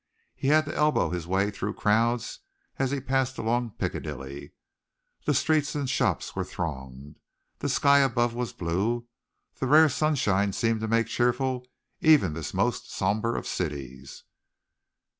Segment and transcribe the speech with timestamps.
[0.35, 2.39] He had to elbow his way through crowds
[2.79, 4.51] as he passed along Piccadilly.
[5.27, 7.19] The streets and shops were thronged.
[7.59, 9.05] The sky above was blue.
[9.59, 11.67] The rare sunshine seemed to make cheerful
[11.99, 14.23] even this most sombre of cities.